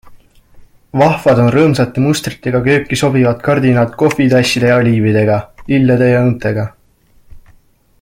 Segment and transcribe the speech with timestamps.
[1.01, 5.39] Vahvad on rõõmsate mustritega kööki sobivad kardinad kohvitasside ja oliividega,
[5.73, 6.69] lillede ja õuntega.